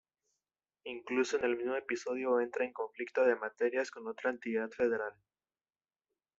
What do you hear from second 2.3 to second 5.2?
entra en conflicto de materias con otra entidad federal.